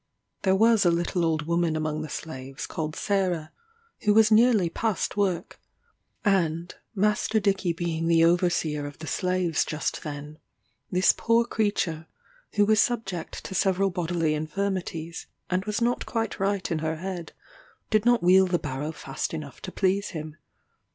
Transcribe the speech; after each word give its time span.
There 0.41 0.55
was 0.55 0.83
a 0.83 0.89
little 0.89 1.23
old 1.23 1.43
woman 1.45 1.75
among 1.75 2.01
the 2.01 2.09
slaves 2.09 2.65
called 2.65 2.95
Sarah, 2.95 3.51
who 3.99 4.15
was 4.15 4.31
nearly 4.31 4.67
past 4.67 5.15
work; 5.15 5.59
and, 6.25 6.73
Master 6.95 7.39
Dickey 7.39 7.71
being 7.71 8.07
the 8.07 8.23
overseer 8.25 8.87
of 8.87 8.97
the 8.97 9.05
slaves 9.05 9.63
just 9.63 10.01
then, 10.01 10.39
this 10.91 11.13
poor 11.15 11.45
creature, 11.45 12.07
who 12.53 12.65
was 12.65 12.79
subject 12.79 13.43
to 13.43 13.53
several 13.53 13.91
bodily 13.91 14.33
infirmities, 14.33 15.27
and 15.51 15.65
was 15.65 15.83
not 15.83 16.07
quite 16.07 16.39
right 16.39 16.71
in 16.71 16.79
her 16.79 16.95
head, 16.95 17.33
did 17.91 18.03
not 18.03 18.23
wheel 18.23 18.47
the 18.47 18.57
barrow 18.57 18.91
fast 18.91 19.35
enough 19.35 19.61
to 19.61 19.71
please 19.71 20.07
him. 20.07 20.35